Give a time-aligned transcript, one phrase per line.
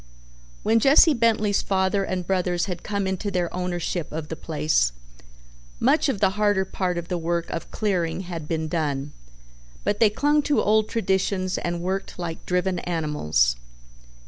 [0.63, 4.93] When Jesse Bentley's father and brothers had come into their ownership of the place,
[5.79, 9.13] much of the harder part of the work of clearing had been done,
[9.83, 13.57] but they clung to old traditions and worked like driven animals.